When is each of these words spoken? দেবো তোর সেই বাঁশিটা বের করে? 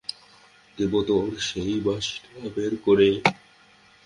দেবো 0.77 0.99
তোর 1.07 1.27
সেই 1.47 1.75
বাঁশিটা 1.79 2.33
বের 2.55 2.73
করে? 2.85 3.09